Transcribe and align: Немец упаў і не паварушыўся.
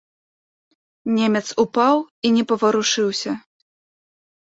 Немец 1.17 1.41
упаў 1.63 1.95
і 2.29 2.31
не 2.37 2.43
паварушыўся. 2.53 3.31